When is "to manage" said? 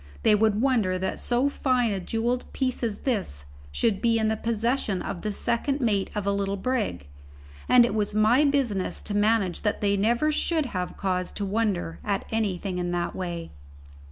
9.03-9.61